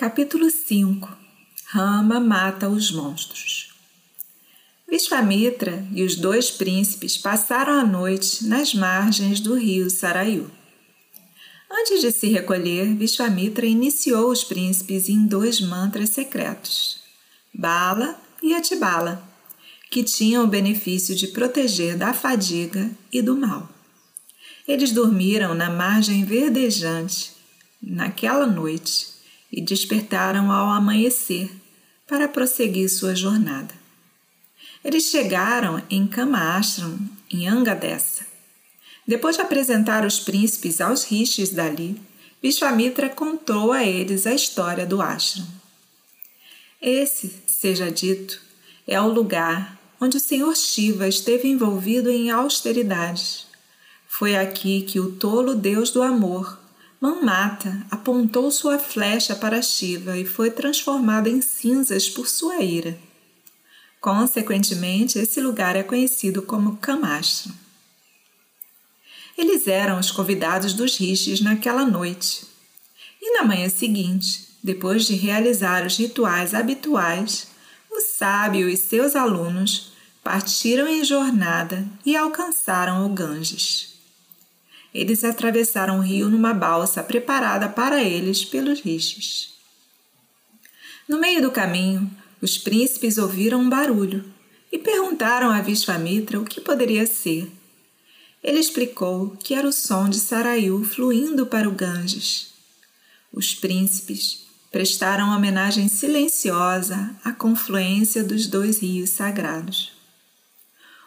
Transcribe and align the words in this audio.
Capítulo 0.00 0.50
5 0.50 1.14
Rama 1.66 2.18
mata 2.18 2.70
os 2.70 2.90
monstros. 2.90 3.68
Vishvamitra 4.88 5.86
e 5.92 6.02
os 6.02 6.16
dois 6.16 6.50
príncipes 6.50 7.18
passaram 7.18 7.74
a 7.74 7.84
noite 7.84 8.46
nas 8.46 8.72
margens 8.72 9.40
do 9.40 9.54
rio 9.54 9.90
Sarayu. 9.90 10.50
Antes 11.70 12.00
de 12.00 12.10
se 12.12 12.28
recolher, 12.28 12.94
Vishvamitra 12.94 13.66
iniciou 13.66 14.30
os 14.30 14.42
príncipes 14.42 15.06
em 15.10 15.26
dois 15.26 15.60
mantras 15.60 16.08
secretos, 16.08 17.02
Bala 17.52 18.18
e 18.42 18.54
Atibala, 18.54 19.22
que 19.90 20.02
tinham 20.02 20.44
o 20.44 20.48
benefício 20.48 21.14
de 21.14 21.28
proteger 21.28 21.98
da 21.98 22.14
fadiga 22.14 22.90
e 23.12 23.20
do 23.20 23.36
mal. 23.36 23.68
Eles 24.66 24.92
dormiram 24.92 25.52
na 25.52 25.68
margem 25.68 26.24
verdejante 26.24 27.32
naquela 27.82 28.46
noite 28.46 29.19
e 29.52 29.60
despertaram 29.60 30.50
ao 30.50 30.70
amanhecer 30.70 31.50
para 32.06 32.28
prosseguir 32.28 32.88
sua 32.88 33.14
jornada. 33.14 33.74
Eles 34.84 35.04
chegaram 35.04 35.82
em 35.90 36.06
Kama 36.06 36.60
em 37.30 37.46
Angadessa. 37.46 38.26
Depois 39.06 39.36
de 39.36 39.42
apresentar 39.42 40.06
os 40.06 40.20
príncipes 40.20 40.80
aos 40.80 41.04
rishis 41.04 41.50
dali, 41.50 42.00
Vishwamitra 42.42 43.08
contou 43.08 43.72
a 43.72 43.84
eles 43.84 44.26
a 44.26 44.34
história 44.34 44.86
do 44.86 45.02
ashram. 45.02 45.46
Esse, 46.80 47.42
seja 47.46 47.90
dito, 47.90 48.40
é 48.86 49.00
o 49.00 49.08
lugar 49.08 49.78
onde 50.00 50.16
o 50.16 50.20
Senhor 50.20 50.56
Shiva 50.56 51.06
esteve 51.06 51.48
envolvido 51.48 52.08
em 52.08 52.30
austeridades. 52.30 53.46
Foi 54.08 54.36
aqui 54.36 54.82
que 54.82 54.98
o 54.98 55.12
tolo 55.12 55.54
Deus 55.54 55.90
do 55.90 56.02
amor 56.02 56.59
Manmata 57.00 57.86
apontou 57.90 58.50
sua 58.50 58.78
flecha 58.78 59.34
para 59.34 59.62
Shiva 59.62 60.18
e 60.18 60.26
foi 60.26 60.50
transformado 60.50 61.28
em 61.28 61.40
cinzas 61.40 62.10
por 62.10 62.28
sua 62.28 62.60
ira. 62.60 62.98
Consequentemente, 64.02 65.18
esse 65.18 65.40
lugar 65.40 65.76
é 65.76 65.82
conhecido 65.82 66.42
como 66.42 66.76
Kamashtra. 66.76 67.52
Eles 69.36 69.66
eram 69.66 69.98
os 69.98 70.10
convidados 70.10 70.74
dos 70.74 70.98
rishis 70.98 71.40
naquela 71.40 71.86
noite. 71.86 72.46
E 73.20 73.38
na 73.38 73.44
manhã 73.44 73.70
seguinte, 73.70 74.48
depois 74.62 75.06
de 75.06 75.14
realizar 75.14 75.86
os 75.86 75.96
rituais 75.96 76.52
habituais, 76.52 77.46
o 77.90 77.98
sábio 78.00 78.68
e 78.68 78.76
seus 78.76 79.16
alunos 79.16 79.92
partiram 80.22 80.86
em 80.86 81.02
jornada 81.02 81.82
e 82.04 82.14
alcançaram 82.14 83.06
o 83.06 83.08
Ganges. 83.08 83.99
Eles 84.92 85.22
atravessaram 85.22 85.98
o 85.98 86.02
rio 86.02 86.28
numa 86.28 86.52
balsa 86.52 87.02
preparada 87.02 87.68
para 87.68 88.02
eles 88.02 88.44
pelos 88.44 88.80
rishis. 88.80 89.54
No 91.08 91.18
meio 91.18 91.42
do 91.42 91.50
caminho, 91.50 92.10
os 92.40 92.58
príncipes 92.58 93.18
ouviram 93.18 93.60
um 93.60 93.68
barulho 93.68 94.24
e 94.72 94.78
perguntaram 94.78 95.50
a 95.50 95.60
Vishvamitra 95.60 96.40
o 96.40 96.44
que 96.44 96.60
poderia 96.60 97.06
ser. 97.06 97.50
Ele 98.42 98.58
explicou 98.58 99.36
que 99.42 99.54
era 99.54 99.68
o 99.68 99.72
som 99.72 100.08
de 100.08 100.18
Sarayu 100.18 100.82
fluindo 100.84 101.46
para 101.46 101.68
o 101.68 101.72
Ganges. 101.72 102.54
Os 103.32 103.54
príncipes 103.54 104.46
prestaram 104.70 105.36
homenagem 105.36 105.88
silenciosa 105.88 107.14
à 107.24 107.32
confluência 107.32 108.24
dos 108.24 108.46
dois 108.46 108.78
rios 108.78 109.10
sagrados. 109.10 109.92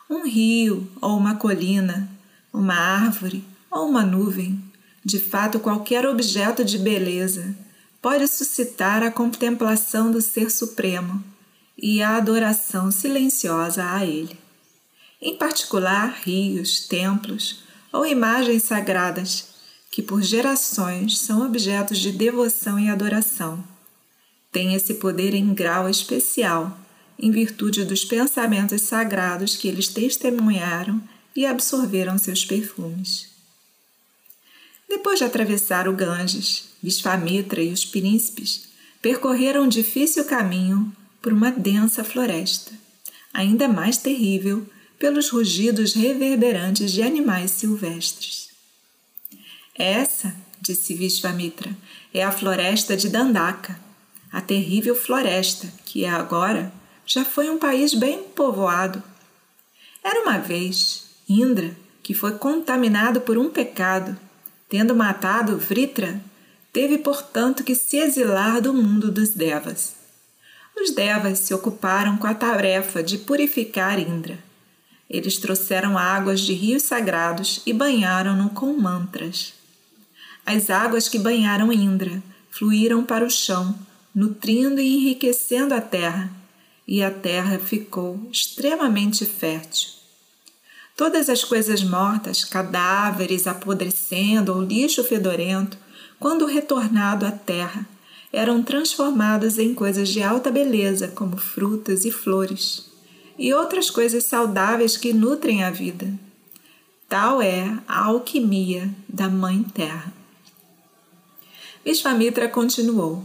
Um 0.09 0.27
rio 0.27 0.87
ou 1.01 1.17
uma 1.17 1.35
colina, 1.35 2.09
uma 2.51 2.75
árvore 2.75 3.43
ou 3.73 3.89
uma 3.89 4.03
nuvem, 4.03 4.63
de 5.03 5.19
fato 5.19 5.59
qualquer 5.59 6.05
objeto 6.05 6.63
de 6.63 6.77
beleza, 6.77 7.55
pode 8.01 8.27
suscitar 8.27 9.01
a 9.01 9.09
contemplação 9.09 10.11
do 10.11 10.21
Ser 10.21 10.51
Supremo 10.51 11.23
e 11.77 12.01
a 12.01 12.17
adoração 12.17 12.91
silenciosa 12.91 13.91
a 13.91 14.05
Ele. 14.05 14.37
Em 15.19 15.35
particular, 15.35 16.19
rios, 16.23 16.81
templos 16.87 17.63
ou 17.91 18.05
imagens 18.05 18.63
sagradas, 18.63 19.53
que 19.89 20.01
por 20.01 20.21
gerações 20.21 21.17
são 21.17 21.45
objetos 21.45 21.97
de 21.97 22.11
devoção 22.11 22.79
e 22.79 22.89
adoração. 22.89 23.63
Têm 24.51 24.73
esse 24.75 24.95
poder 24.95 25.33
em 25.33 25.53
grau 25.53 25.89
especial, 25.89 26.77
em 27.17 27.31
virtude 27.31 27.85
dos 27.85 28.03
pensamentos 28.03 28.81
sagrados 28.81 29.55
que 29.55 29.67
eles 29.67 29.87
testemunharam 29.87 31.01
e 31.35 31.45
absorveram 31.45 32.17
seus 32.17 32.43
perfumes. 32.43 33.32
Depois 34.93 35.17
de 35.17 35.25
atravessar 35.25 35.87
o 35.87 35.93
Ganges, 35.93 36.65
Vishvamitra 36.81 37.63
e 37.63 37.73
os 37.73 37.83
príncipes 37.83 38.65
percorreram 39.01 39.63
um 39.63 39.67
difícil 39.67 40.23
caminho 40.23 40.95
por 41.19 41.33
uma 41.33 41.51
densa 41.51 42.03
floresta, 42.03 42.71
ainda 43.33 43.67
mais 43.67 43.97
terrível 43.97 44.63
pelos 44.99 45.29
rugidos 45.31 45.95
reverberantes 45.95 46.91
de 46.91 47.01
animais 47.01 47.49
silvestres. 47.49 48.49
Essa, 49.73 50.31
disse 50.61 50.93
Vishvamitra, 50.93 51.75
é 52.13 52.23
a 52.23 52.31
floresta 52.31 52.95
de 52.95 53.09
Dandaka, 53.09 53.79
a 54.31 54.41
terrível 54.41 54.95
floresta 54.95 55.73
que 55.85 56.05
é 56.05 56.09
agora 56.09 56.71
já 57.03 57.25
foi 57.25 57.49
um 57.49 57.57
país 57.57 57.95
bem 57.95 58.21
povoado. 58.21 59.01
Era 60.03 60.21
uma 60.21 60.37
vez 60.37 61.05
Indra 61.27 61.75
que 62.03 62.13
foi 62.13 62.33
contaminado 62.33 63.21
por 63.21 63.39
um 63.39 63.49
pecado 63.49 64.15
Tendo 64.73 64.95
matado 64.95 65.55
Vritra, 65.55 66.19
teve 66.71 66.97
portanto 66.97 67.63
que 67.63 67.75
se 67.75 67.97
exilar 67.97 68.59
do 68.59 68.73
mundo 68.73 69.11
dos 69.11 69.29
Devas. 69.29 69.93
Os 70.75 70.89
Devas 70.89 71.37
se 71.37 71.53
ocuparam 71.53 72.17
com 72.17 72.25
a 72.25 72.33
tarefa 72.33 73.03
de 73.03 73.19
purificar 73.19 73.99
Indra. 73.99 74.39
Eles 75.07 75.37
trouxeram 75.37 75.95
águas 75.95 76.41
de 76.41 76.53
rios 76.53 76.81
sagrados 76.81 77.61
e 77.67 77.71
banharam-no 77.71 78.49
com 78.49 78.75
mantras. 78.75 79.53
As 80.43 80.71
águas 80.71 81.07
que 81.07 81.19
banharam 81.19 81.71
Indra 81.71 82.23
fluíram 82.49 83.05
para 83.05 83.23
o 83.23 83.29
chão, 83.29 83.77
nutrindo 84.15 84.81
e 84.81 84.95
enriquecendo 84.95 85.75
a 85.75 85.81
terra, 85.81 86.31
e 86.87 87.03
a 87.03 87.11
terra 87.11 87.59
ficou 87.59 88.27
extremamente 88.31 89.23
fértil. 89.23 90.02
Todas 90.95 91.27
as 91.27 91.43
coisas 91.43 91.83
mortas, 91.83 92.45
cadáveres 92.45 93.47
apodrecendo 93.47 94.53
ou 94.53 94.61
lixo 94.61 95.03
fedorento, 95.03 95.77
quando 96.19 96.45
retornado 96.45 97.25
à 97.25 97.31
terra, 97.31 97.87
eram 98.31 98.63
transformados 98.63 99.57
em 99.57 99.73
coisas 99.73 100.09
de 100.09 100.21
alta 100.21 100.51
beleza, 100.51 101.07
como 101.09 101.37
frutas 101.37 102.05
e 102.05 102.11
flores, 102.11 102.89
e 103.37 103.53
outras 103.53 103.89
coisas 103.89 104.23
saudáveis 104.25 104.95
que 104.95 105.13
nutrem 105.13 105.63
a 105.63 105.71
vida. 105.71 106.11
Tal 107.09 107.41
é 107.41 107.77
a 107.87 108.05
alquimia 108.05 108.89
da 109.07 109.29
Mãe 109.29 109.63
Terra. 109.63 110.13
Vishvamitra 111.83 112.47
continuou. 112.47 113.23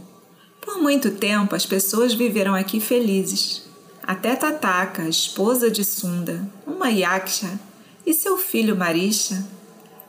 Por 0.59 0.79
muito 0.81 1.11
tempo 1.11 1.55
as 1.55 1.65
pessoas 1.65 2.13
viveram 2.13 2.53
aqui 2.53 2.79
felizes, 2.79 3.68
até 4.09 4.35
Tataka, 4.35 5.07
esposa 5.07 5.69
de 5.69 5.85
Sunda, 5.85 6.41
uma 6.65 6.89
yaksha, 6.89 7.59
e 8.03 8.11
seu 8.11 8.39
filho 8.39 8.75
Marisha 8.75 9.47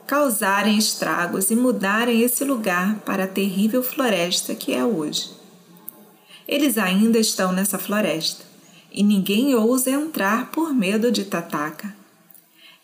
causarem 0.07 0.75
estragos 0.75 1.51
e 1.51 1.55
mudarem 1.55 2.23
esse 2.23 2.43
lugar 2.43 2.95
para 3.01 3.25
a 3.25 3.27
terrível 3.27 3.83
floresta 3.83 4.55
que 4.55 4.73
é 4.73 4.83
hoje. 4.83 5.29
Eles 6.47 6.79
ainda 6.79 7.19
estão 7.19 7.51
nessa 7.51 7.77
floresta 7.77 8.43
e 8.91 9.03
ninguém 9.03 9.53
ousa 9.53 9.91
entrar 9.91 10.49
por 10.49 10.73
medo 10.73 11.11
de 11.11 11.23
Tataka. 11.23 11.95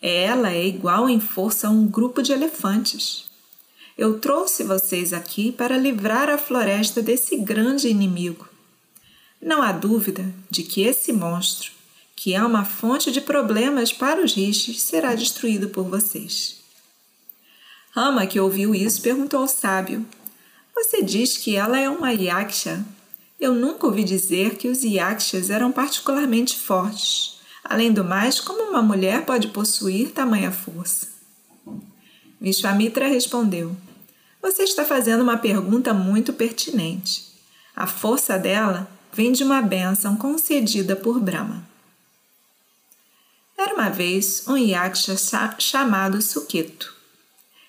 Ela 0.00 0.52
é 0.52 0.64
igual 0.68 1.08
em 1.08 1.18
força 1.18 1.66
a 1.66 1.70
um 1.70 1.84
grupo 1.88 2.22
de 2.22 2.30
elefantes. 2.30 3.28
Eu 3.98 4.20
trouxe 4.20 4.62
vocês 4.62 5.12
aqui 5.12 5.50
para 5.50 5.76
livrar 5.76 6.30
a 6.30 6.38
floresta 6.38 7.02
desse 7.02 7.38
grande 7.38 7.88
inimigo 7.88 8.46
não 9.40 9.62
há 9.62 9.72
dúvida 9.72 10.32
de 10.50 10.62
que 10.62 10.82
esse 10.82 11.12
monstro, 11.12 11.70
que 12.16 12.34
é 12.34 12.44
uma 12.44 12.64
fonte 12.64 13.12
de 13.12 13.20
problemas 13.20 13.92
para 13.92 14.22
os 14.22 14.34
rishis, 14.34 14.82
será 14.82 15.14
destruído 15.14 15.68
por 15.68 15.84
vocês. 15.84 16.58
Rama, 17.92 18.26
que 18.26 18.40
ouviu 18.40 18.74
isso, 18.74 19.00
perguntou 19.00 19.40
ao 19.40 19.48
sábio: 19.48 20.04
Você 20.74 21.02
diz 21.02 21.36
que 21.36 21.56
ela 21.56 21.78
é 21.78 21.88
uma 21.88 22.12
yaksha? 22.12 22.84
Eu 23.38 23.54
nunca 23.54 23.86
ouvi 23.86 24.02
dizer 24.02 24.56
que 24.56 24.68
os 24.68 24.82
yakshas 24.82 25.48
eram 25.48 25.70
particularmente 25.70 26.56
fortes. 26.56 27.38
Além 27.62 27.92
do 27.92 28.02
mais, 28.02 28.40
como 28.40 28.70
uma 28.70 28.82
mulher 28.82 29.24
pode 29.24 29.48
possuir 29.48 30.10
tamanha 30.10 30.50
força? 30.50 31.06
Vishvamitra 32.40 33.06
respondeu: 33.06 33.76
Você 34.42 34.64
está 34.64 34.84
fazendo 34.84 35.22
uma 35.22 35.36
pergunta 35.36 35.94
muito 35.94 36.32
pertinente. 36.32 37.28
A 37.76 37.86
força 37.86 38.36
dela 38.36 38.90
vem 39.18 39.32
de 39.32 39.42
uma 39.42 39.60
bênção 39.60 40.14
concedida 40.14 40.94
por 40.94 41.18
Brahma. 41.18 41.68
Era 43.58 43.74
uma 43.74 43.88
vez 43.88 44.46
um 44.46 44.56
yaksha 44.56 45.16
chamado 45.58 46.22
Suketu. 46.22 46.94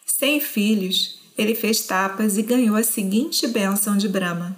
Sem 0.06 0.40
filhos, 0.40 1.20
ele 1.36 1.56
fez 1.56 1.82
tapas 1.88 2.38
e 2.38 2.44
ganhou 2.44 2.76
a 2.76 2.84
seguinte 2.84 3.48
bênção 3.48 3.98
de 3.98 4.08
Brahma: 4.08 4.56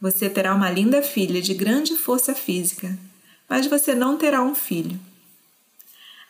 Você 0.00 0.30
terá 0.30 0.54
uma 0.54 0.70
linda 0.70 1.02
filha 1.02 1.42
de 1.42 1.52
grande 1.52 1.96
força 1.96 2.36
física, 2.36 2.96
mas 3.48 3.66
você 3.66 3.92
não 3.92 4.16
terá 4.16 4.40
um 4.44 4.54
filho. 4.54 5.00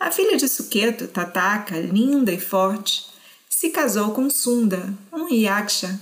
A 0.00 0.11
filha 0.11 0.38
de 0.38 0.49
Suketo, 0.49 1.06
Tataka, 1.06 1.79
linda 1.79 2.32
e 2.32 2.40
forte, 2.40 3.08
se 3.50 3.69
casou 3.69 4.12
com 4.12 4.31
Sunda, 4.31 4.94
um 5.12 5.29
Yaksha, 5.29 6.00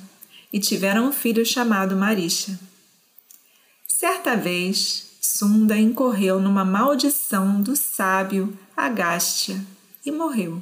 e 0.53 0.61
tiveram 0.61 1.09
um 1.09 1.13
filho 1.13 1.45
chamado 1.45 1.97
Marisha. 1.97 2.57
Certa 4.07 4.37
vez, 4.37 5.17
Sunda 5.19 5.79
incorreu 5.79 6.39
numa 6.39 6.63
maldição 6.63 7.63
do 7.63 7.75
sábio 7.75 8.55
Agastya 8.77 9.59
e 10.05 10.13
morreu. 10.13 10.61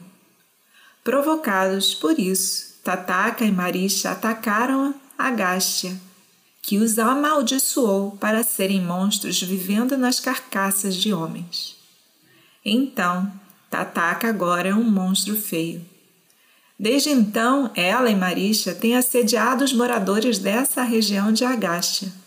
Provocados 1.03 1.93
por 1.93 2.21
isso, 2.21 2.77
Tataka 2.85 3.45
e 3.45 3.51
Marisha 3.51 4.13
atacaram 4.13 4.95
Agastya, 5.19 6.01
que 6.63 6.79
os 6.79 7.01
amaldiçoou 7.01 8.13
para 8.13 8.45
serem 8.45 8.81
monstros 8.81 9.43
vivendo 9.43 9.99
nas 9.99 10.21
carcaças 10.21 10.95
de 10.95 11.13
homens. 11.13 11.77
Então, 12.65 13.29
Tataka 13.69 14.29
agora 14.29 14.69
é 14.69 14.75
um 14.75 14.89
monstro 14.89 15.35
feio. 15.35 15.85
Desde 16.79 17.11
então, 17.11 17.73
ela 17.75 18.09
e 18.09 18.15
Marisha 18.15 18.73
têm 18.73 18.97
assediado 18.97 19.65
os 19.65 19.73
moradores 19.73 20.39
dessa 20.39 20.85
região 20.85 21.33
de 21.33 21.45
Agastya. 21.45 22.22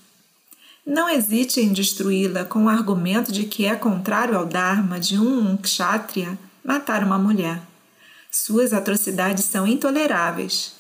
Não 0.86 1.10
hesite 1.10 1.60
em 1.60 1.74
destruí-la 1.74 2.46
com 2.46 2.66
o 2.66 2.70
argumento 2.70 3.32
de 3.32 3.46
que 3.46 3.66
é 3.66 3.76
contrário 3.76 4.38
ao 4.38 4.46
Dharma 4.46 5.00
de 5.00 5.18
um 5.18 5.58
kshatriya 5.58 6.38
matar 6.64 7.04
uma 7.04 7.18
mulher. 7.18 7.60
Suas 8.32 8.72
atrocidades 8.72 9.46
são 9.46 9.66
intoleráveis, 9.66 10.74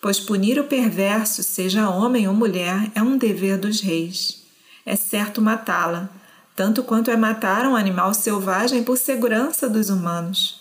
pois 0.00 0.18
punir 0.18 0.58
o 0.58 0.64
perverso, 0.64 1.44
seja 1.44 1.88
homem 1.88 2.26
ou 2.26 2.34
mulher, 2.34 2.90
é 2.92 3.00
um 3.00 3.16
dever 3.16 3.56
dos 3.56 3.80
reis. 3.80 4.42
É 4.84 4.96
certo 4.96 5.40
matá-la, 5.40 6.10
tanto 6.56 6.82
quanto 6.82 7.12
é 7.12 7.16
matar 7.16 7.64
um 7.64 7.76
animal 7.76 8.12
selvagem 8.14 8.82
por 8.82 8.98
segurança 8.98 9.68
dos 9.68 9.90
humanos. 9.90 10.60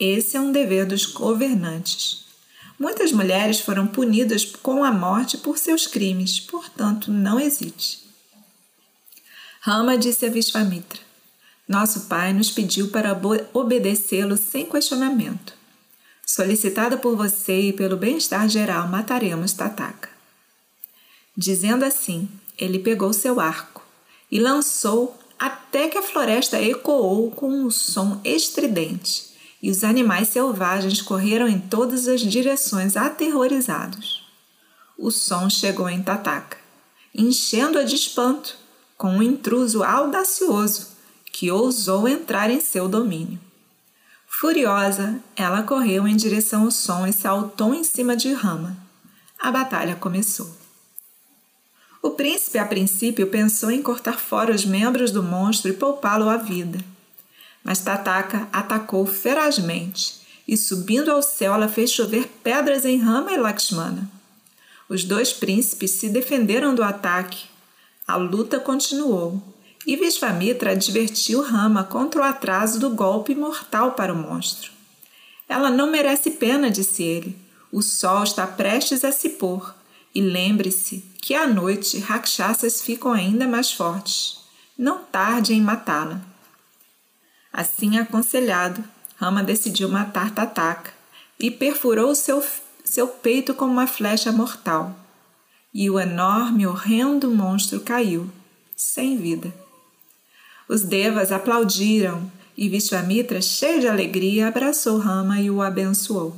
Esse 0.00 0.36
é 0.36 0.40
um 0.40 0.50
dever 0.50 0.84
dos 0.84 1.06
governantes. 1.06 2.26
Muitas 2.76 3.12
mulheres 3.12 3.60
foram 3.60 3.86
punidas 3.86 4.44
com 4.44 4.82
a 4.82 4.90
morte 4.90 5.38
por 5.38 5.56
seus 5.58 5.86
crimes, 5.86 6.40
portanto, 6.40 7.12
não 7.12 7.38
hesite. 7.38 8.05
Rama 9.66 9.98
disse 9.98 10.24
a 10.24 10.30
Vishvamitra: 10.30 11.00
Nosso 11.68 12.02
pai 12.02 12.32
nos 12.32 12.52
pediu 12.52 12.86
para 12.86 13.20
obedecê-lo 13.52 14.36
sem 14.36 14.64
questionamento. 14.64 15.54
Solicitada 16.24 16.96
por 16.96 17.16
você 17.16 17.62
e 17.62 17.72
pelo 17.72 17.96
bem-estar 17.96 18.48
geral, 18.48 18.86
mataremos 18.86 19.52
Tataka. 19.54 20.08
Dizendo 21.36 21.84
assim, 21.84 22.28
ele 22.56 22.78
pegou 22.78 23.12
seu 23.12 23.40
arco 23.40 23.84
e 24.30 24.38
lançou 24.38 25.18
até 25.36 25.88
que 25.88 25.98
a 25.98 26.02
floresta 26.02 26.62
ecoou 26.62 27.32
com 27.32 27.50
um 27.50 27.68
som 27.68 28.20
estridente 28.24 29.32
e 29.60 29.68
os 29.68 29.82
animais 29.82 30.28
selvagens 30.28 31.02
correram 31.02 31.48
em 31.48 31.58
todas 31.58 32.06
as 32.06 32.20
direções 32.20 32.96
aterrorizados. 32.96 34.24
O 34.96 35.10
som 35.10 35.50
chegou 35.50 35.88
em 35.88 36.04
Tataka, 36.04 36.56
enchendo-a 37.12 37.82
de 37.82 37.96
espanto 37.96 38.64
com 38.96 39.08
um 39.08 39.22
intruso 39.22 39.82
audacioso 39.82 40.88
que 41.32 41.50
ousou 41.50 42.08
entrar 42.08 42.50
em 42.50 42.60
seu 42.60 42.88
domínio. 42.88 43.38
Furiosa, 44.26 45.20
ela 45.34 45.62
correu 45.62 46.06
em 46.06 46.16
direção 46.16 46.64
ao 46.64 46.70
som 46.70 47.06
e 47.06 47.12
saltou 47.12 47.74
em 47.74 47.84
cima 47.84 48.16
de 48.16 48.32
Rama. 48.32 48.76
A 49.38 49.50
batalha 49.50 49.96
começou. 49.96 50.50
O 52.02 52.10
príncipe, 52.10 52.58
a 52.58 52.64
princípio, 52.64 53.26
pensou 53.26 53.70
em 53.70 53.82
cortar 53.82 54.18
fora 54.18 54.54
os 54.54 54.64
membros 54.64 55.10
do 55.10 55.22
monstro 55.22 55.70
e 55.70 55.74
poupá-lo 55.74 56.28
à 56.28 56.36
vida. 56.36 56.78
Mas 57.64 57.80
Tataka 57.80 58.48
atacou 58.52 59.04
ferazmente 59.04 60.20
e, 60.46 60.56
subindo 60.56 61.10
ao 61.10 61.20
céu, 61.20 61.54
ela 61.54 61.66
fez 61.66 61.90
chover 61.90 62.28
pedras 62.44 62.84
em 62.84 62.98
Rama 62.98 63.32
e 63.32 63.36
Lakshmana. 63.36 64.08
Os 64.88 65.02
dois 65.02 65.32
príncipes 65.32 65.92
se 65.92 66.08
defenderam 66.08 66.74
do 66.74 66.82
ataque. 66.82 67.46
A 68.06 68.14
luta 68.14 68.60
continuou 68.60 69.42
e 69.84 69.96
Vishvamitra 69.96 70.72
advertiu 70.72 71.42
Rama 71.42 71.82
contra 71.82 72.20
o 72.20 72.24
atraso 72.24 72.78
do 72.78 72.90
golpe 72.90 73.34
mortal 73.34 73.92
para 73.92 74.12
o 74.12 74.16
monstro. 74.16 74.70
Ela 75.48 75.70
não 75.70 75.90
merece 75.90 76.30
pena, 76.30 76.70
disse 76.70 77.02
ele. 77.02 77.36
O 77.72 77.82
sol 77.82 78.22
está 78.22 78.46
prestes 78.46 79.04
a 79.04 79.10
se 79.10 79.30
pôr 79.30 79.74
e 80.14 80.20
lembre-se 80.20 81.04
que 81.20 81.34
à 81.34 81.48
noite 81.48 81.98
rakshasas 81.98 82.80
ficam 82.80 83.12
ainda 83.12 83.46
mais 83.46 83.72
fortes. 83.72 84.38
Não 84.78 84.98
tarde 84.98 85.52
em 85.52 85.60
matá-la. 85.60 86.20
Assim 87.52 87.98
aconselhado, 87.98 88.84
Rama 89.16 89.42
decidiu 89.42 89.88
matar 89.88 90.30
Tataka 90.30 90.92
e 91.40 91.50
perfurou 91.50 92.14
seu, 92.14 92.44
seu 92.84 93.08
peito 93.08 93.52
com 93.52 93.64
uma 93.64 93.86
flecha 93.86 94.30
mortal. 94.30 94.94
E 95.78 95.90
o 95.90 96.00
enorme, 96.00 96.66
horrendo 96.66 97.30
monstro 97.30 97.80
caiu, 97.80 98.30
sem 98.74 99.18
vida. 99.18 99.54
Os 100.66 100.80
devas 100.80 101.30
aplaudiram 101.30 102.32
e 102.56 102.66
Vishvamitra, 102.66 103.42
cheio 103.42 103.82
de 103.82 103.86
alegria, 103.86 104.48
abraçou 104.48 104.96
Rama 104.96 105.38
e 105.38 105.50
o 105.50 105.60
abençoou. 105.60 106.34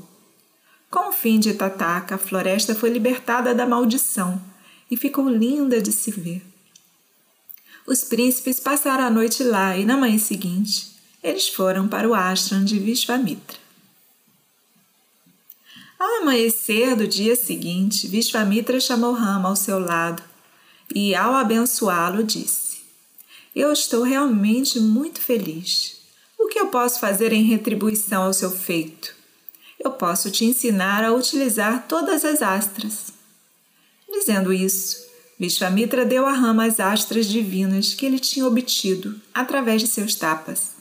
Com 0.90 1.10
o 1.10 1.12
fim 1.12 1.38
de 1.38 1.54
Tataka, 1.54 2.16
a 2.16 2.18
floresta 2.18 2.74
foi 2.74 2.90
libertada 2.90 3.54
da 3.54 3.64
maldição 3.64 4.42
e 4.90 4.96
ficou 4.96 5.28
linda 5.28 5.80
de 5.80 5.92
se 5.92 6.10
ver. 6.10 6.44
Os 7.86 8.02
príncipes 8.02 8.58
passaram 8.58 9.04
a 9.04 9.10
noite 9.10 9.44
lá 9.44 9.76
e, 9.76 9.84
na 9.84 9.96
manhã 9.96 10.18
seguinte, 10.18 10.96
eles 11.22 11.48
foram 11.48 11.86
para 11.86 12.08
o 12.08 12.12
ashram 12.12 12.64
de 12.64 12.76
Vishvamitra. 12.80 13.57
Ao 15.98 16.22
amanhecer 16.22 16.94
do 16.94 17.06
dia 17.06 17.34
seguinte, 17.34 18.06
Vishvamitra 18.06 18.78
chamou 18.78 19.12
Rama 19.12 19.48
ao 19.48 19.56
seu 19.56 19.78
lado 19.78 20.22
e, 20.94 21.14
ao 21.14 21.34
abençoá-lo, 21.34 22.22
disse: 22.22 22.78
Eu 23.54 23.72
estou 23.72 24.02
realmente 24.02 24.78
muito 24.78 25.20
feliz. 25.20 25.96
O 26.38 26.46
que 26.48 26.58
eu 26.58 26.68
posso 26.68 27.00
fazer 27.00 27.32
em 27.32 27.42
retribuição 27.42 28.22
ao 28.22 28.32
seu 28.32 28.50
feito? 28.50 29.18
eu 29.78 29.92
posso 29.92 30.30
te 30.30 30.44
ensinar 30.44 31.04
a 31.04 31.12
utilizar 31.12 31.86
todas 31.86 32.24
as 32.24 32.42
astras. 32.42 33.12
Dizendo 34.10 34.52
isso, 34.52 35.06
Vishvamitra 35.38 36.04
deu 36.04 36.26
a 36.26 36.32
Rama 36.32 36.64
as 36.64 36.80
astras 36.80 37.26
divinas 37.26 37.94
que 37.94 38.04
ele 38.04 38.18
tinha 38.18 38.46
obtido 38.46 39.20
através 39.32 39.80
de 39.80 39.86
seus 39.86 40.14
tapas. 40.14 40.72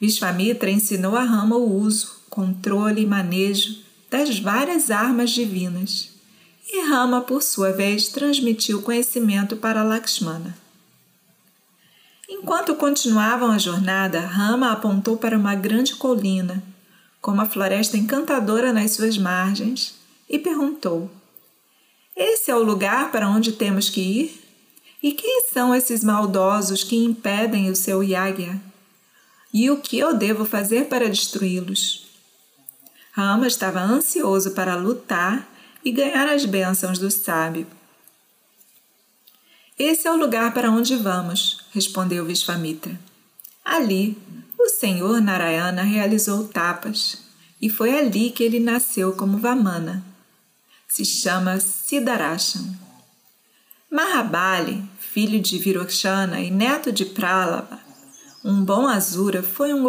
Vishvamitra 0.00 0.70
ensinou 0.70 1.14
a 1.14 1.22
Rama 1.22 1.56
o 1.56 1.80
uso, 1.80 2.20
controle 2.28 3.02
e 3.02 3.06
manejo 3.06 3.85
das 4.16 4.38
várias 4.38 4.90
armas 4.90 5.30
divinas. 5.30 6.10
E 6.68 6.88
Rama, 6.88 7.20
por 7.20 7.42
sua 7.42 7.72
vez, 7.72 8.08
transmitiu 8.08 8.82
conhecimento 8.82 9.56
para 9.56 9.84
Lakshmana. 9.84 10.56
Enquanto 12.28 12.74
continuavam 12.74 13.50
a 13.50 13.58
jornada, 13.58 14.20
Rama 14.20 14.72
apontou 14.72 15.16
para 15.16 15.38
uma 15.38 15.54
grande 15.54 15.94
colina 15.94 16.62
com 17.26 17.32
uma 17.32 17.44
floresta 17.44 17.96
encantadora 17.96 18.72
nas 18.72 18.92
suas 18.92 19.18
margens, 19.18 19.96
e 20.30 20.38
perguntou: 20.38 21.10
Esse 22.14 22.52
é 22.52 22.54
o 22.54 22.62
lugar 22.62 23.10
para 23.10 23.28
onde 23.28 23.50
temos 23.50 23.90
que 23.90 24.00
ir? 24.00 24.42
E 25.02 25.10
quem 25.10 25.42
são 25.52 25.74
esses 25.74 26.04
maldosos 26.04 26.84
que 26.84 26.94
impedem 26.96 27.68
o 27.68 27.74
seu 27.74 28.00
Yagya? 28.00 28.60
E 29.52 29.68
o 29.68 29.78
que 29.78 29.98
eu 29.98 30.14
devo 30.14 30.44
fazer 30.44 30.86
para 30.86 31.08
destruí-los? 31.08 32.05
Rama 33.16 33.46
estava 33.46 33.80
ansioso 33.80 34.50
para 34.50 34.76
lutar 34.76 35.48
e 35.82 35.90
ganhar 35.90 36.28
as 36.28 36.44
bênçãos 36.44 36.98
do 36.98 37.10
sábio. 37.10 37.66
Esse 39.78 40.06
é 40.06 40.12
o 40.12 40.18
lugar 40.18 40.52
para 40.52 40.70
onde 40.70 40.94
vamos, 40.96 41.64
respondeu 41.72 42.26
Vishvamitra. 42.26 43.00
Ali, 43.64 44.18
o 44.58 44.68
senhor 44.68 45.22
Narayana 45.22 45.80
realizou 45.80 46.46
tapas 46.46 47.22
e 47.58 47.70
foi 47.70 47.98
ali 47.98 48.30
que 48.30 48.42
ele 48.42 48.60
nasceu 48.60 49.14
como 49.14 49.38
Vamana. 49.38 50.04
Se 50.86 51.02
chama 51.02 51.58
Siddharasham. 51.58 52.76
Mahabali, 53.90 54.84
filho 54.98 55.40
de 55.40 55.58
Virochana 55.58 56.38
e 56.42 56.50
neto 56.50 56.92
de 56.92 57.06
Pralava, 57.06 57.80
um 58.44 58.62
bom 58.62 58.86
Asura, 58.86 59.42
foi 59.42 59.72
um 59.72 59.82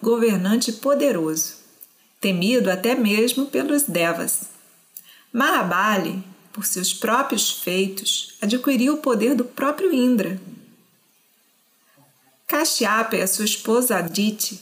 governante 0.00 0.72
poderoso, 0.74 1.57
temido 2.20 2.70
até 2.70 2.94
mesmo 2.94 3.46
pelos 3.46 3.84
Devas. 3.84 4.42
Mahabali, 5.32 6.22
por 6.52 6.64
seus 6.64 6.92
próprios 6.92 7.50
feitos, 7.50 8.36
adquiriu 8.40 8.94
o 8.94 8.98
poder 8.98 9.34
do 9.34 9.44
próprio 9.44 9.92
Indra 9.92 10.40
Kashyapa 12.48 13.14
e 13.14 13.20
a 13.20 13.26
sua 13.26 13.44
esposa 13.44 13.98
Aditi, 13.98 14.58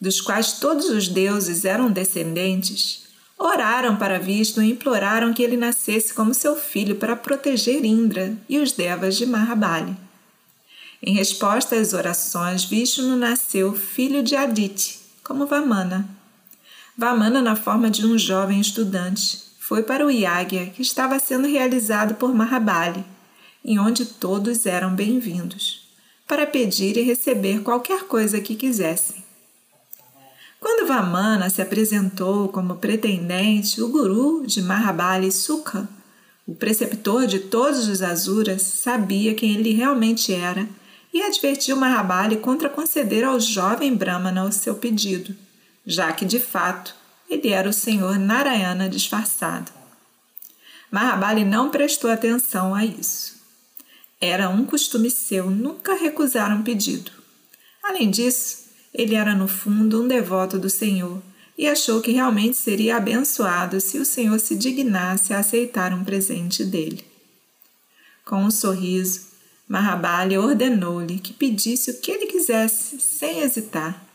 dos 0.00 0.20
quais 0.20 0.54
todos 0.54 0.90
os 0.90 1.06
deuses 1.06 1.64
eram 1.64 1.88
descendentes, 1.88 3.04
oraram 3.38 3.96
para 3.96 4.18
Vishnu 4.18 4.64
e 4.64 4.72
imploraram 4.72 5.32
que 5.32 5.40
ele 5.40 5.56
nascesse 5.56 6.12
como 6.12 6.34
seu 6.34 6.56
filho 6.56 6.96
para 6.96 7.14
proteger 7.14 7.84
Indra 7.84 8.36
e 8.48 8.58
os 8.58 8.72
devas 8.72 9.16
de 9.16 9.26
Mahabali. 9.26 9.96
Em 11.00 11.14
resposta 11.14 11.76
às 11.76 11.92
orações, 11.92 12.64
Vishnu 12.64 13.16
nasceu 13.16 13.74
filho 13.74 14.24
de 14.24 14.34
Aditi, 14.34 14.98
como 15.22 15.46
Vamana. 15.46 16.19
Vamana, 17.00 17.40
na 17.40 17.56
forma 17.56 17.88
de 17.88 18.04
um 18.04 18.18
jovem 18.18 18.60
estudante, 18.60 19.42
foi 19.58 19.82
para 19.82 20.04
o 20.04 20.10
Yagya 20.10 20.66
que 20.66 20.82
estava 20.82 21.18
sendo 21.18 21.48
realizado 21.48 22.16
por 22.16 22.34
Mahabali, 22.34 23.02
em 23.64 23.78
onde 23.78 24.04
todos 24.04 24.66
eram 24.66 24.94
bem-vindos, 24.94 25.88
para 26.28 26.46
pedir 26.46 26.98
e 26.98 27.00
receber 27.00 27.62
qualquer 27.62 28.02
coisa 28.02 28.38
que 28.38 28.54
quisessem. 28.54 29.24
Quando 30.60 30.86
Vamana 30.86 31.48
se 31.48 31.62
apresentou 31.62 32.48
como 32.48 32.76
pretendente, 32.76 33.80
o 33.80 33.88
guru 33.88 34.46
de 34.46 34.60
Mahabali 34.60 35.32
Sukha, 35.32 35.88
o 36.46 36.54
preceptor 36.54 37.26
de 37.26 37.38
todos 37.38 37.88
os 37.88 38.02
Asuras, 38.02 38.60
sabia 38.60 39.34
quem 39.34 39.54
ele 39.54 39.72
realmente 39.72 40.34
era 40.34 40.68
e 41.14 41.22
advertiu 41.22 41.78
Mahabali 41.78 42.36
contra 42.36 42.68
conceder 42.68 43.24
ao 43.24 43.40
jovem 43.40 43.96
Brahmana 43.96 44.44
o 44.44 44.52
seu 44.52 44.74
pedido, 44.74 45.34
já 45.90 46.12
que, 46.12 46.24
de 46.24 46.38
fato, 46.38 46.94
ele 47.28 47.48
era 47.48 47.68
o 47.68 47.72
senhor 47.72 48.18
Narayana 48.18 48.88
disfarçado. 48.88 49.70
Mahabali 50.90 51.44
não 51.44 51.70
prestou 51.70 52.10
atenção 52.10 52.74
a 52.74 52.84
isso. 52.84 53.40
Era 54.20 54.48
um 54.48 54.64
costume 54.64 55.10
seu 55.10 55.50
nunca 55.50 55.94
recusar 55.94 56.54
um 56.56 56.62
pedido. 56.62 57.10
Além 57.82 58.10
disso, 58.10 58.66
ele 58.92 59.14
era 59.14 59.34
no 59.34 59.48
fundo 59.48 60.02
um 60.02 60.08
devoto 60.08 60.58
do 60.58 60.68
Senhor 60.68 61.22
e 61.56 61.66
achou 61.66 62.00
que 62.00 62.12
realmente 62.12 62.56
seria 62.56 62.96
abençoado 62.96 63.80
se 63.80 63.98
o 63.98 64.04
Senhor 64.04 64.38
se 64.38 64.54
dignasse 64.56 65.32
a 65.32 65.38
aceitar 65.38 65.92
um 65.92 66.04
presente 66.04 66.64
dele. 66.64 67.04
Com 68.24 68.44
um 68.44 68.50
sorriso, 68.50 69.28
Mahabali 69.68 70.36
ordenou-lhe 70.36 71.18
que 71.18 71.32
pedisse 71.32 71.90
o 71.90 72.00
que 72.00 72.10
ele 72.10 72.26
quisesse, 72.26 73.00
sem 73.00 73.40
hesitar. 73.40 74.09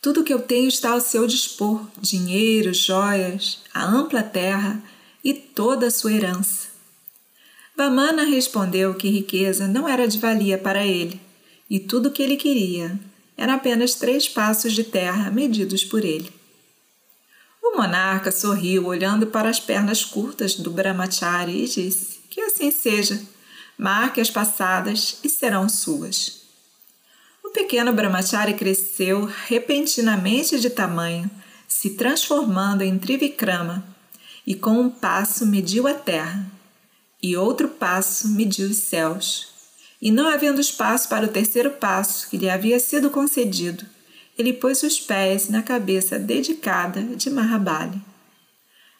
Tudo 0.00 0.20
o 0.20 0.24
que 0.24 0.32
eu 0.32 0.40
tenho 0.40 0.66
está 0.66 0.90
ao 0.90 1.00
seu 1.00 1.26
dispor: 1.26 1.86
dinheiro, 2.00 2.72
joias, 2.72 3.58
a 3.72 3.84
ampla 3.84 4.22
terra 4.22 4.82
e 5.22 5.34
toda 5.34 5.88
a 5.88 5.90
sua 5.90 6.12
herança. 6.12 6.68
Vamana 7.76 8.24
respondeu 8.24 8.94
que 8.94 9.10
riqueza 9.10 9.66
não 9.66 9.88
era 9.88 10.08
de 10.08 10.18
valia 10.18 10.56
para 10.56 10.86
ele, 10.86 11.20
e 11.68 11.78
tudo 11.78 12.08
o 12.08 12.12
que 12.12 12.22
ele 12.22 12.36
queria 12.36 12.98
era 13.36 13.54
apenas 13.54 13.94
três 13.94 14.28
passos 14.28 14.72
de 14.72 14.84
terra 14.84 15.30
medidos 15.30 15.84
por 15.84 16.04
ele. 16.04 16.32
O 17.62 17.76
monarca 17.76 18.32
sorriu, 18.32 18.86
olhando 18.86 19.26
para 19.26 19.48
as 19.48 19.60
pernas 19.60 20.04
curtas 20.04 20.54
do 20.54 20.70
Brahmachari, 20.70 21.64
e 21.64 21.68
disse: 21.68 22.20
Que 22.30 22.40
assim 22.40 22.70
seja 22.70 23.20
marque 23.76 24.20
as 24.20 24.30
passadas 24.30 25.18
e 25.22 25.28
serão 25.28 25.68
suas. 25.68 26.39
O 27.50 27.52
pequeno 27.52 27.92
Brahmachari 27.92 28.54
cresceu 28.54 29.24
repentinamente 29.24 30.60
de 30.60 30.70
tamanho, 30.70 31.28
se 31.66 31.90
transformando 31.96 32.82
em 32.82 32.96
Trivikrama, 32.96 33.84
e 34.46 34.54
com 34.54 34.80
um 34.80 34.88
passo 34.88 35.44
mediu 35.44 35.88
a 35.88 35.94
terra, 35.94 36.46
e 37.20 37.36
outro 37.36 37.66
passo 37.66 38.28
mediu 38.28 38.68
os 38.68 38.76
céus. 38.76 39.48
E 40.00 40.12
não 40.12 40.28
havendo 40.28 40.60
espaço 40.60 41.08
para 41.08 41.26
o 41.26 41.30
terceiro 41.30 41.72
passo 41.72 42.30
que 42.30 42.36
lhe 42.36 42.48
havia 42.48 42.78
sido 42.78 43.10
concedido, 43.10 43.84
ele 44.38 44.52
pôs 44.52 44.84
os 44.84 45.00
pés 45.00 45.48
na 45.48 45.60
cabeça 45.60 46.20
dedicada 46.20 47.02
de 47.02 47.28
Mahabali. 47.28 48.00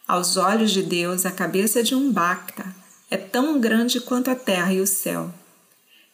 Aos 0.08 0.36
olhos 0.36 0.72
de 0.72 0.82
Deus, 0.82 1.24
a 1.24 1.30
cabeça 1.30 1.84
de 1.84 1.94
um 1.94 2.10
Bhakta 2.10 2.66
é 3.08 3.16
tão 3.16 3.60
grande 3.60 4.00
quanto 4.00 4.28
a 4.28 4.34
terra 4.34 4.72
e 4.72 4.80
o 4.80 4.88
céu. 4.88 5.32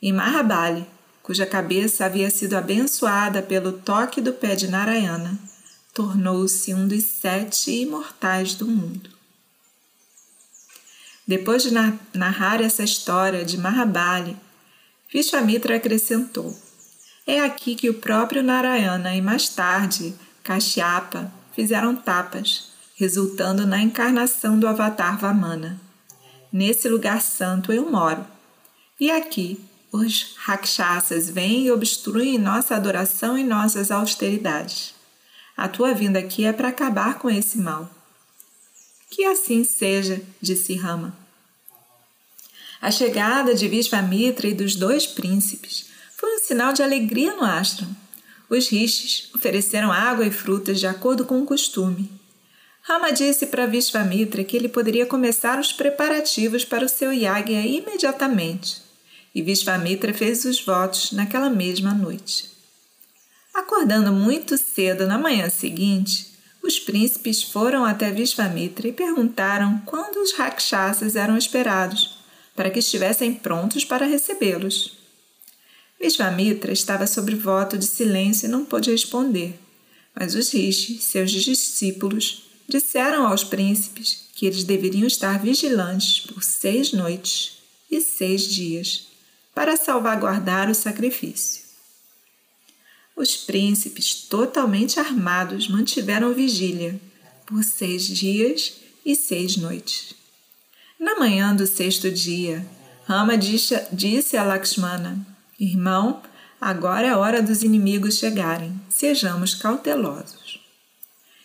Em 0.03 0.13
Mahabali, 0.13 0.87
cuja 1.27 1.45
cabeça 1.45 2.07
havia 2.07 2.31
sido 2.31 2.55
abençoada 2.55 3.43
pelo 3.43 3.73
toque 3.73 4.21
do 4.21 4.33
pé 4.33 4.55
de 4.55 4.69
Narayana, 4.69 5.37
tornou-se 5.93 6.73
um 6.73 6.87
dos 6.87 7.03
sete 7.03 7.83
imortais 7.83 8.55
do 8.55 8.65
mundo. 8.65 9.11
Depois 11.27 11.65
de 11.65 11.73
narrar 12.15 12.61
essa 12.61 12.85
história 12.85 13.45
de 13.45 13.59
Mahabali, 13.59 14.37
Vishwamitra 15.13 15.75
acrescentou: 15.75 16.57
É 17.27 17.41
aqui 17.41 17.75
que 17.75 17.91
o 17.91 17.95
próprio 17.95 18.41
Narayana 18.41 19.13
e 19.17 19.21
mais 19.21 19.49
tarde 19.49 20.15
Kashyapa 20.45 21.33
fizeram 21.53 21.97
tapas, 21.97 22.71
resultando 22.95 23.67
na 23.67 23.83
encarnação 23.83 24.61
do 24.61 24.69
avatar 24.69 25.19
Vamana. 25.19 25.81
Nesse 26.53 26.89
lugar 26.89 27.21
santo 27.21 27.73
eu 27.73 27.91
moro. 27.91 28.25
E 29.01 29.11
aqui 29.11 29.61
os 29.93 30.35
rakshasas 30.37 31.31
vêm 31.31 31.67
e 31.67 31.71
obstruem 31.71 32.39
nossa 32.39 32.77
adoração 32.77 33.39
e 33.39 33.45
nossas 33.45 33.91
austeridades. 33.91 34.95
A 35.57 35.69
tua 35.69 35.95
vinda 35.95 36.19
aqui 36.19 36.45
é 36.45 36.53
para 36.53 36.69
acabar 36.69 37.19
com 37.19 37.31
esse 37.31 37.59
mal. 37.59 37.91
Que 39.11 39.25
assim 39.25 39.65
seja, 39.65 40.21
disse 40.41 40.75
Rama. 40.75 41.17
A 42.81 42.91
chegada 42.91 43.55
de 43.55 43.67
Vishvamitra 43.69 44.49
e 44.49 44.55
dos 44.55 44.77
dois 44.77 45.07
príncipes 45.07 45.87
foi 46.17 46.37
um 46.37 46.39
sinal 46.39 46.73
de 46.73 46.83
alegria 46.83 47.35
no 47.35 47.45
ashram. 47.45 47.89
Os 48.51 48.69
rishis 48.69 49.31
ofereceram 49.35 49.91
água 49.91 50.27
e 50.27 50.31
frutas 50.31 50.79
de 50.79 50.87
acordo 50.87 51.25
com 51.25 51.41
o 51.41 51.47
costume 51.47 52.11
Rama 52.89 53.11
disse 53.11 53.47
para 53.47 53.67
Vishvamitra 53.67 54.45
que 54.45 54.57
ele 54.57 54.69
poderia 54.69 55.05
começar 55.05 55.59
os 55.59 55.73
preparativos 55.73 56.65
para 56.65 56.87
o 56.87 56.89
seu 56.89 57.13
yagya 57.13 57.67
imediatamente, 57.67 58.81
e 59.37 59.43
Vishvamitra 59.43 60.15
fez 60.15 60.47
os 60.47 60.65
votos 60.65 61.13
naquela 61.13 61.51
mesma 61.51 61.93
noite. 61.93 62.49
Acordando 63.53 64.11
muito 64.11 64.57
cedo 64.57 65.07
na 65.07 65.19
manhã 65.19 65.51
seguinte, 65.51 66.33
os 66.63 66.79
príncipes 66.79 67.43
foram 67.43 67.85
até 67.85 68.11
Vishvamitra 68.11 68.89
e 68.89 68.95
perguntaram 68.95 69.83
quando 69.85 70.23
os 70.23 70.33
rakshasas 70.33 71.17
eram 71.17 71.37
esperados, 71.37 72.17
para 72.55 72.71
que 72.71 72.79
estivessem 72.79 73.35
prontos 73.35 73.85
para 73.85 74.07
recebê-los. 74.07 74.97
Vishvamitra 76.01 76.73
estava 76.73 77.07
sob 77.07 77.35
voto 77.35 77.77
de 77.77 77.85
silêncio 77.85 78.47
e 78.47 78.51
não 78.51 78.65
pôde 78.65 78.91
responder, 78.91 79.61
mas 80.19 80.35
os 80.35 80.51
rishis, 80.51 81.05
seus 81.05 81.31
discípulos, 81.31 82.49
disseram 82.67 83.27
aos 83.27 83.45
príncipes 83.45 84.29
que 84.35 84.47
eles 84.47 84.65
deveriam 84.65 85.07
estar 85.07 85.39
vigilantes 85.39 86.21
por 86.21 86.43
seis 86.43 86.95
noites 86.95 87.59
e 87.91 88.01
seis 88.01 88.47
dias 88.47 89.06
para 89.57 89.75
salvaguardar 89.75 90.69
o 90.69 90.75
sacrifício. 90.75 91.65
Os 93.17 93.35
príncipes, 93.39 94.13
totalmente 94.13 95.01
armados, 95.01 95.67
mantiveram 95.67 96.35
vigília 96.35 97.01
por 97.47 97.65
seis 97.65 98.07
dias 98.07 98.75
e 99.03 99.17
seis 99.17 99.57
noites. 99.57 100.15
Na 101.01 101.19
manhã 101.19 101.57
do 101.57 101.67
sexto 101.67 102.11
dia, 102.11 102.67
Rama 103.07 103.35
disse 103.39 104.37
a 104.37 104.45
Lakshmana: 104.45 105.27
Irmão, 105.59 106.21
agora 106.61 107.07
é 107.07 107.17
hora 107.17 107.41
dos 107.41 107.63
inimigos 107.63 108.19
chegarem. 108.19 108.79
Sejamos 108.91 109.55
cautelosos. 109.55 110.61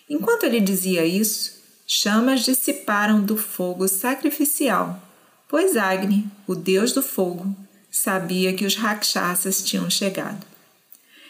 Enquanto 0.10 0.44
ele 0.44 0.60
dizia 0.60 1.06
isso, 1.06 1.62
chamas 1.88 2.44
dissiparam 2.44 3.24
do 3.24 3.38
fogo 3.38 3.88
sacrificial, 3.88 5.01
pois 5.48 5.77
Agni, 5.77 6.30
o 6.46 6.56
deus 6.56 6.91
do 6.91 7.01
fogo, 7.01 7.56
sabia 7.92 8.54
que 8.54 8.66
os 8.66 8.76
rakshasas 8.76 9.64
tinham 9.64 9.90
chegado. 9.90 10.46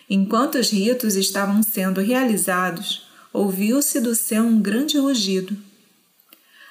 Enquanto 0.09 0.55
os 0.55 0.69
ritos 0.69 1.15
estavam 1.15 1.63
sendo 1.63 2.01
realizados, 2.01 3.07
ouviu-se 3.33 3.99
do 3.99 4.13
céu 4.13 4.43
um 4.43 4.61
grande 4.61 4.97
rugido. 4.97 5.57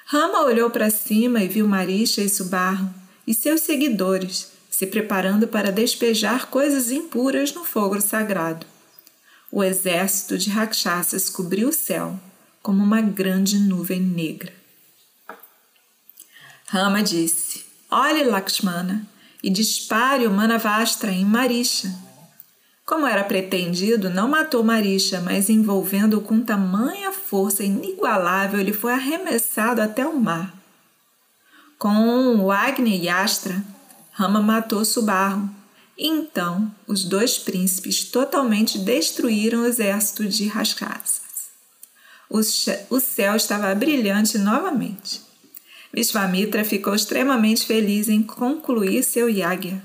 Rama 0.05 0.43
olhou 0.43 0.69
para 0.69 0.89
cima 0.89 1.43
e 1.43 1.47
viu 1.47 1.67
Marisha 1.67 2.21
e 2.21 2.29
Subarro 2.29 2.93
e 3.25 3.33
seus 3.33 3.61
seguidores 3.61 4.51
se 4.69 4.87
preparando 4.87 5.47
para 5.47 5.71
despejar 5.71 6.47
coisas 6.47 6.89
impuras 6.89 7.53
no 7.53 7.63
fogo 7.63 8.01
sagrado. 8.01 8.65
O 9.51 9.63
exército 9.63 10.37
de 10.37 10.49
Rakshasas 10.49 11.29
cobriu 11.29 11.69
o 11.69 11.73
céu 11.73 12.19
como 12.63 12.81
uma 12.81 13.01
grande 13.01 13.59
nuvem 13.59 13.99
negra. 13.99 14.53
Rama 16.67 17.03
disse: 17.03 17.65
Olhe, 17.91 18.23
Lakshmana, 18.23 19.05
e 19.43 19.49
dispare 19.49 20.27
o 20.27 20.31
Manavastra 20.31 21.11
em 21.11 21.25
Marisha. 21.25 21.93
Como 22.85 23.07
era 23.07 23.23
pretendido, 23.23 24.09
não 24.09 24.27
matou 24.27 24.63
Marisha, 24.63 25.21
mas 25.21 25.49
envolvendo-o 25.49 26.21
com 26.21 26.41
tamanha 26.41 27.11
força 27.11 27.63
inigualável, 27.63 28.59
ele 28.59 28.73
foi 28.73 28.93
arremessado 28.93 29.81
até 29.81 30.05
o 30.05 30.19
mar. 30.19 30.53
Com 31.77 32.35
o 32.37 32.51
Agni 32.51 33.05
Yastra, 33.05 33.63
Rama 34.11 34.41
matou 34.41 34.83
Subarro, 34.83 35.49
então, 36.03 36.73
os 36.87 37.03
dois 37.03 37.37
príncipes 37.37 38.03
totalmente 38.03 38.79
destruíram 38.79 39.61
o 39.61 39.65
exército 39.67 40.27
de 40.27 40.47
Rascasas. 40.47 41.21
o 42.89 42.99
céu 42.99 43.35
estava 43.35 43.75
brilhante 43.75 44.37
novamente. 44.39 45.30
Vishvamitra 45.93 46.63
ficou 46.63 46.95
extremamente 46.95 47.65
feliz 47.65 48.07
em 48.07 48.23
concluir 48.23 49.03
seu 49.03 49.29
yagya. 49.29 49.81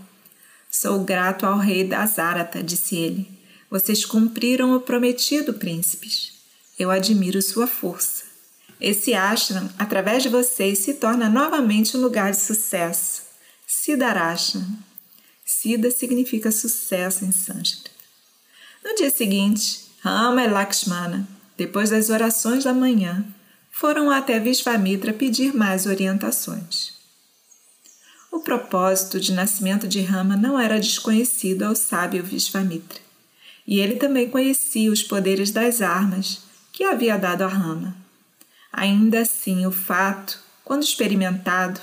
Sou 0.70 1.02
grato 1.02 1.46
ao 1.46 1.58
rei 1.58 1.84
da 1.84 2.04
Zarata, 2.06 2.62
disse 2.62 2.96
ele. 2.96 3.28
Vocês 3.70 4.04
cumpriram 4.04 4.76
o 4.76 4.80
prometido, 4.80 5.54
príncipes. 5.54 6.32
Eu 6.78 6.90
admiro 6.90 7.40
sua 7.42 7.66
força. 7.66 8.24
Esse 8.80 9.14
ashram, 9.14 9.68
através 9.78 10.22
de 10.22 10.28
vocês, 10.28 10.78
se 10.78 10.94
torna 10.94 11.28
novamente 11.28 11.96
um 11.96 12.00
lugar 12.00 12.30
de 12.30 12.38
sucesso. 12.38 13.22
Siddharashram. 13.66 14.64
Siddha 15.44 15.90
significa 15.90 16.52
sucesso 16.52 17.24
em 17.24 17.32
sânscrito. 17.32 17.90
No 18.84 18.94
dia 18.94 19.10
seguinte, 19.10 19.80
Rama 20.00 20.44
e 20.44 20.48
Lakshmana, 20.48 21.26
depois 21.56 21.90
das 21.90 22.10
orações 22.10 22.64
da 22.64 22.74
manhã, 22.74 23.24
foram 23.78 24.10
até 24.10 24.40
Vishvamitra 24.40 25.12
pedir 25.12 25.54
mais 25.54 25.84
orientações. 25.84 26.94
O 28.32 28.40
propósito 28.40 29.20
de 29.20 29.32
nascimento 29.32 29.86
de 29.86 30.00
Rama 30.00 30.34
não 30.34 30.58
era 30.58 30.80
desconhecido 30.80 31.62
ao 31.62 31.76
sábio 31.76 32.24
Vishvamitra, 32.24 32.98
e 33.66 33.78
ele 33.78 33.96
também 33.96 34.30
conhecia 34.30 34.90
os 34.90 35.02
poderes 35.02 35.50
das 35.50 35.82
armas 35.82 36.38
que 36.72 36.84
havia 36.84 37.18
dado 37.18 37.42
a 37.42 37.48
Rama. 37.48 37.94
Ainda 38.72 39.20
assim, 39.20 39.66
o 39.66 39.70
fato, 39.70 40.40
quando 40.64 40.82
experimentado, 40.82 41.78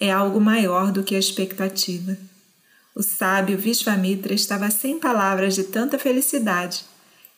é 0.00 0.10
algo 0.10 0.40
maior 0.40 0.90
do 0.90 1.02
que 1.02 1.14
a 1.14 1.18
expectativa. 1.18 2.16
O 2.94 3.02
sábio 3.02 3.58
Vishvamitra 3.58 4.32
estava 4.32 4.70
sem 4.70 4.98
palavras 4.98 5.54
de 5.54 5.64
tanta 5.64 5.98
felicidade 5.98 6.86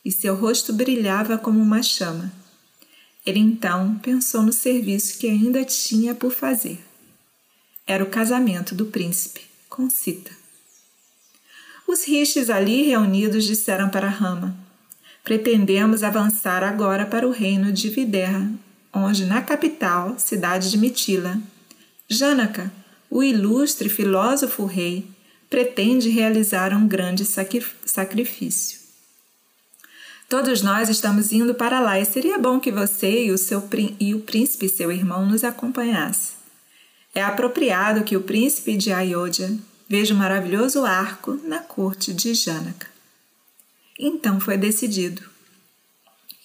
e 0.05 0.09
seu 0.09 0.35
rosto 0.35 0.71
brilhava 0.71 1.37
como 1.37 1.59
uma 1.59 1.83
chama. 1.83 2.38
Ele 3.25 3.39
então 3.39 3.97
pensou 3.99 4.41
no 4.41 4.53
serviço 4.53 5.17
que 5.19 5.27
ainda 5.27 5.63
tinha 5.65 6.15
por 6.15 6.31
fazer. 6.31 6.79
Era 7.85 8.03
o 8.03 8.09
casamento 8.09 8.73
do 8.73 8.85
príncipe 8.85 9.41
com 9.67 9.89
Sita. 9.89 10.31
Os 11.87 12.03
rishis 12.03 12.49
ali 12.49 12.83
reunidos 12.83 13.45
disseram 13.45 13.89
para 13.89 14.07
Rama: 14.07 14.55
Pretendemos 15.23 16.03
avançar 16.03 16.63
agora 16.63 17.05
para 17.05 17.27
o 17.27 17.31
reino 17.31 17.71
de 17.71 17.89
Videha, 17.89 18.51
onde, 18.93 19.25
na 19.25 19.41
capital, 19.41 20.17
cidade 20.17 20.71
de 20.71 20.77
Mitila, 20.77 21.39
Janaka, 22.07 22.71
o 23.09 23.23
ilustre 23.23 23.89
filósofo 23.89 24.65
rei, 24.65 25.07
pretende 25.49 26.09
realizar 26.09 26.73
um 26.73 26.87
grande 26.87 27.23
sacrifício. 27.25 28.78
Todos 30.29 30.61
nós 30.61 30.89
estamos 30.89 31.31
indo 31.31 31.55
para 31.55 31.79
lá 31.79 31.99
e 31.99 32.05
seria 32.05 32.37
bom 32.37 32.59
que 32.59 32.71
você 32.71 33.25
e 33.25 33.31
o, 33.31 33.37
seu, 33.37 33.67
e 33.99 34.13
o 34.13 34.19
príncipe, 34.19 34.69
seu 34.69 34.91
irmão, 34.91 35.25
nos 35.25 35.43
acompanhassem. 35.43 36.35
É 37.15 37.23
apropriado 37.23 38.03
que 38.03 38.15
o 38.15 38.21
príncipe 38.21 38.77
de 38.77 38.93
Ayodhya 38.93 39.57
veja 39.89 40.13
o 40.13 40.15
um 40.15 40.19
maravilhoso 40.19 40.85
arco 40.85 41.39
na 41.43 41.57
corte 41.57 42.13
de 42.13 42.35
Janaka. 42.35 42.85
Então 43.97 44.39
foi 44.39 44.55
decidido. 44.55 45.23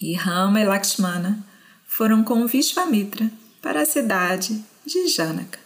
E 0.01 0.15
Rama 0.15 0.59
e 0.59 0.65
Lakshmana 0.65 1.45
foram 1.85 2.23
com 2.23 2.47
Vishvamitra 2.47 3.31
para 3.61 3.83
a 3.83 3.85
cidade 3.85 4.65
de 4.83 5.07
Janaka. 5.07 5.64